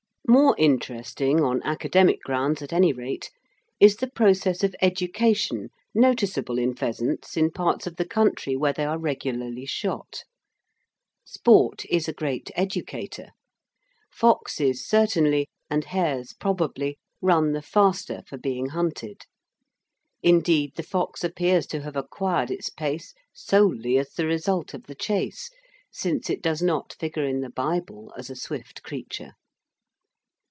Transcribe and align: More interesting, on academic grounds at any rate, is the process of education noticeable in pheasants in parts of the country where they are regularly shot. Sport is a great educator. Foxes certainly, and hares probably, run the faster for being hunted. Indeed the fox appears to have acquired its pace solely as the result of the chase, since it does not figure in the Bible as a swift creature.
More 0.27 0.55
interesting, 0.57 1.41
on 1.43 1.61
academic 1.63 2.21
grounds 2.21 2.61
at 2.61 2.71
any 2.71 2.93
rate, 2.93 3.29
is 3.81 3.97
the 3.97 4.07
process 4.09 4.63
of 4.63 4.73
education 4.81 5.71
noticeable 5.93 6.57
in 6.57 6.73
pheasants 6.73 7.35
in 7.35 7.51
parts 7.51 7.85
of 7.85 7.97
the 7.97 8.05
country 8.05 8.55
where 8.55 8.71
they 8.71 8.85
are 8.85 8.97
regularly 8.99 9.65
shot. 9.65 10.23
Sport 11.25 11.83
is 11.89 12.07
a 12.07 12.13
great 12.13 12.49
educator. 12.55 13.31
Foxes 14.09 14.87
certainly, 14.87 15.49
and 15.69 15.85
hares 15.85 16.31
probably, 16.31 16.97
run 17.19 17.51
the 17.51 17.61
faster 17.61 18.23
for 18.25 18.37
being 18.37 18.67
hunted. 18.69 19.23
Indeed 20.23 20.75
the 20.75 20.83
fox 20.83 21.25
appears 21.25 21.67
to 21.67 21.81
have 21.81 21.97
acquired 21.97 22.49
its 22.51 22.69
pace 22.69 23.13
solely 23.33 23.97
as 23.97 24.11
the 24.13 24.27
result 24.27 24.73
of 24.73 24.83
the 24.83 24.95
chase, 24.95 25.49
since 25.91 26.29
it 26.29 26.41
does 26.41 26.61
not 26.61 26.93
figure 27.01 27.25
in 27.25 27.41
the 27.41 27.49
Bible 27.49 28.13
as 28.17 28.29
a 28.29 28.35
swift 28.37 28.81
creature. 28.81 29.31